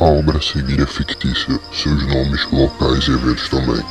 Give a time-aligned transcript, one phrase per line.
[0.00, 3.84] A obra a seguir é fictícia, seus nomes, locais e eventos também.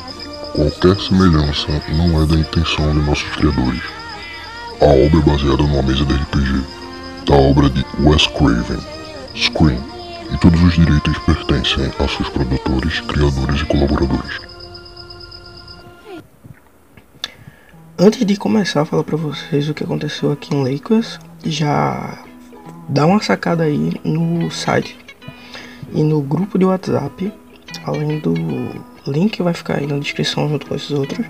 [0.56, 3.80] Qualquer semelhança não é da intenção de nossos criadores.
[4.80, 6.64] A obra é baseada numa mesa de RPG,
[7.28, 8.80] da obra de Wes Craven,
[9.36, 9.78] Scream,
[10.34, 14.40] e todos os direitos pertencem a seus produtores, criadores e colaboradores.
[17.96, 22.18] Antes de começar a falar para vocês o que aconteceu aqui em Lakers, já
[22.88, 25.09] dá uma sacada aí no site
[25.92, 27.32] e no grupo de WhatsApp,
[27.84, 28.34] além do
[29.06, 31.26] link que vai ficar aí na descrição junto com esses outros,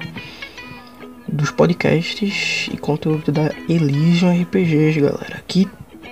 [1.29, 5.43] dos podcasts e conteúdo da Elysium RPGs, galera.
[5.47, 5.69] Que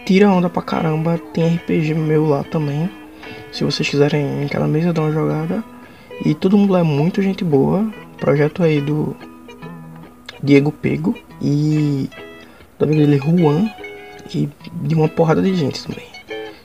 [0.07, 2.89] tira onda pra caramba, tem RPG meu lá também.
[3.53, 5.65] Se vocês quiserem em cada mesa dar uma jogada.
[6.25, 7.89] E todo mundo lá é muito gente boa.
[8.19, 9.17] Projeto aí do
[10.43, 12.09] Diego Pego e
[12.79, 13.71] do amigo dele Juan
[14.35, 14.49] e
[14.83, 16.07] de uma porrada de gente também.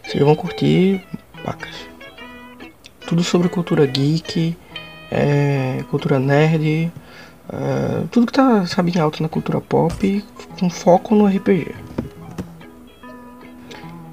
[0.03, 1.01] Vocês vão curtir
[1.43, 1.87] pacas.
[3.05, 4.55] Tudo sobre cultura geek,
[5.11, 6.91] é, cultura nerd,
[7.51, 10.23] é, tudo que tá sabe, em alta na cultura pop,
[10.59, 11.75] com foco no RPG.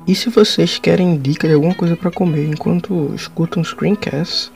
[0.06, 4.50] E se vocês querem dica de alguma coisa para comer enquanto escutam screencasts,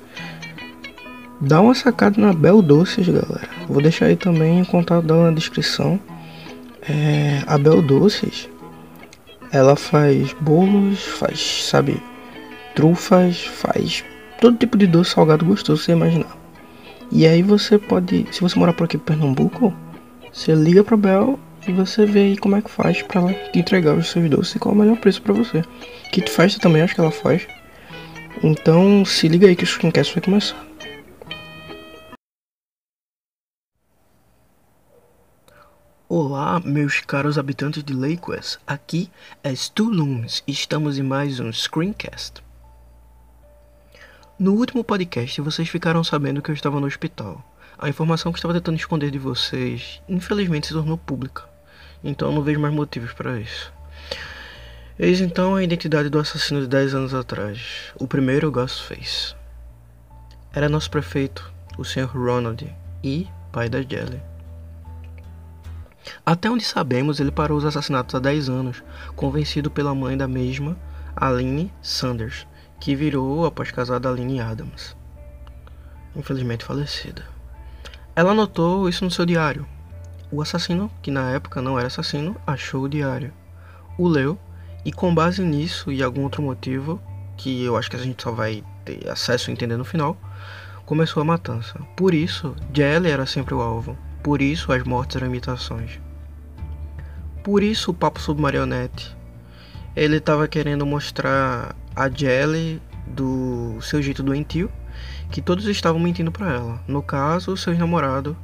[1.41, 3.48] dá uma sacada na Bel Doces, galera.
[3.69, 6.00] Vou deixar aí também o contato dela na descrição.
[6.83, 8.48] É, a Bel Doces,
[9.53, 12.03] ela faz bolos, faz, sabe,
[12.75, 14.05] trufas, faz
[14.41, 16.36] todo tipo de doce salgado gostoso você imaginar.
[17.11, 19.72] E aí você pode, se você morar por aqui em Pernambuco,
[20.33, 23.94] você liga pra Bel e você vê aí como é que faz para ela entregar
[23.94, 25.62] os seus doces e qual é o melhor preço para você.
[26.12, 27.47] Kit festa também acho que ela faz.
[28.42, 30.66] Então se liga aí que o Screencast vai começar.
[36.06, 38.59] Olá, meus caros habitantes de Lakewood.
[38.66, 39.10] Aqui
[39.43, 42.43] é Stu Looms e estamos em mais um Screencast.
[44.37, 47.41] No último podcast, vocês ficaram sabendo que eu estava no hospital.
[47.78, 51.45] A informação que estava tentando esconder de vocês, infelizmente, se tornou pública.
[52.03, 53.72] Então não vejo mais motivos para isso.
[54.99, 57.93] Eis então a identidade do assassino de 10 anos atrás.
[57.95, 59.37] O primeiro Ghostface.
[60.53, 62.11] Era nosso prefeito, o Sr.
[62.12, 62.69] Ronald,
[63.05, 64.21] e pai da Jelly.
[66.27, 68.83] Até onde sabemos, ele parou os assassinatos há 10 anos,
[69.15, 70.77] convencido pela mãe da mesma,
[71.15, 72.45] Aline Sanders,
[72.80, 74.96] que virou após casar da Aline Adams,
[76.14, 77.24] infelizmente falecida.
[78.16, 79.66] Ela anotou isso no seu diário.
[80.30, 83.32] O assassino, que na época não era assassino, achou o diário,
[83.98, 84.38] o leu
[84.84, 87.00] e, com base nisso e algum outro motivo,
[87.36, 90.16] que eu acho que a gente só vai ter acesso a entender no final,
[90.84, 91.78] começou a matança.
[91.96, 93.96] Por isso, Jelly era sempre o alvo.
[94.22, 96.00] Por isso, as mortes eram imitações.
[97.42, 99.14] Por isso o papo sobre marionete.
[99.97, 104.71] Ele estava querendo mostrar a Jelly do seu jeito doentio,
[105.31, 106.81] que todos estavam mentindo para ela.
[106.88, 108.37] No caso, o seu namorado,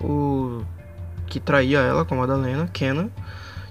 [0.00, 0.64] o
[1.26, 3.10] que traía ela com a Madalena, Kenna,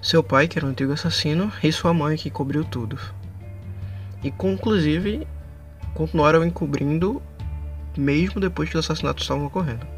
[0.00, 2.98] seu pai, que era um antigo assassino, e sua mãe, que cobriu tudo.
[4.22, 5.26] E, inclusive,
[5.94, 7.22] continuaram encobrindo
[7.96, 9.95] mesmo depois que os assassinatos estavam ocorrendo.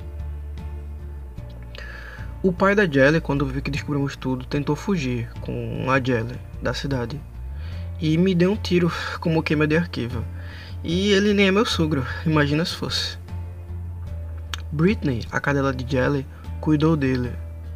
[2.40, 6.72] O pai da Jelly, quando viu que descobrimos tudo, tentou fugir com a Jelly da
[6.72, 7.20] cidade.
[8.00, 10.24] E me deu um tiro como queima de arquivo.
[10.84, 13.18] E ele nem é meu sogro, imagina se fosse.
[14.70, 16.24] Britney, a cadela de Jelly,
[16.60, 17.32] cuidou dele.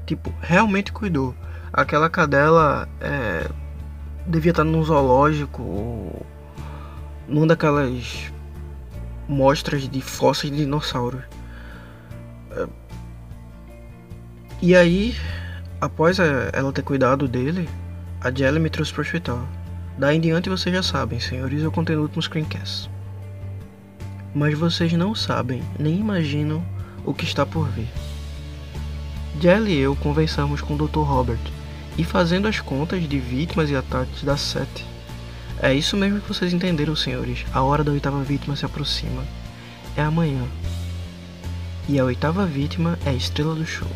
[0.06, 1.34] Tipo, realmente cuidou.
[1.73, 3.50] Aquela cadela é,
[4.25, 6.27] devia estar num zoológico ou
[7.27, 8.33] numa daquelas
[9.29, 11.23] mostras de fósseis de dinossauros.
[12.53, 12.69] É,
[14.62, 15.17] e aí,
[15.81, 17.69] após ela ter cuidado dele,
[18.21, 19.49] a Jelly me trouxe para o hospital.
[19.99, 22.89] Daí em diante vocês já sabem, senhores, eu contei no último screencast.
[24.32, 26.64] Mas vocês não sabem, nem imaginam
[27.05, 27.88] o que está por vir.
[29.41, 31.00] Jelly e eu conversamos com o Dr.
[31.00, 31.41] Robert
[31.99, 34.87] e fazendo as contas de vítimas e ataques da sete.
[35.61, 37.44] É isso mesmo que vocês entenderam, senhores.
[37.53, 39.25] A hora da oitava vítima se aproxima.
[39.97, 40.44] É amanhã.
[41.88, 43.91] E a oitava vítima é a estrela do show.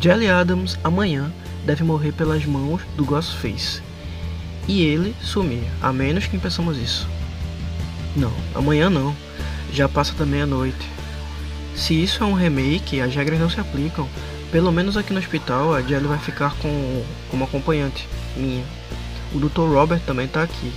[0.00, 1.32] Jelly Adams amanhã
[1.64, 3.82] deve morrer pelas mãos do Ghostface.
[4.66, 7.08] E ele sumir, a menos que impeçamos isso.
[8.14, 9.14] Não, amanhã não.
[9.72, 10.88] Já passa da meia-noite.
[11.74, 14.08] Se isso é um remake, as regras não se aplicam.
[14.50, 18.64] Pelo menos aqui no hospital, a Jelly vai ficar com como acompanhante minha.
[19.32, 19.60] O Dr.
[19.60, 20.72] Robert também tá aqui.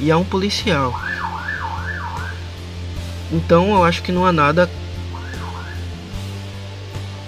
[0.00, 1.00] E há um policial.
[3.30, 4.68] Então eu acho que não há nada.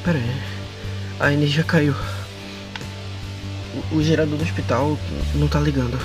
[0.05, 0.60] Pera aí.
[1.20, 1.94] A energia caiu.
[3.93, 4.99] O, o gerador do hospital
[5.34, 6.00] não tá ligando.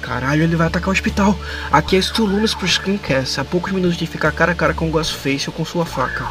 [0.00, 1.36] Caralho, ele vai atacar o hospital.
[1.72, 4.88] Aqui é Stu Loomis pro Screencast, a poucos minutos de ficar cara a cara com
[4.88, 6.24] o Ghostface ou com sua faca.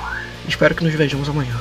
[0.48, 1.56] Espero que nos vejamos amanhã.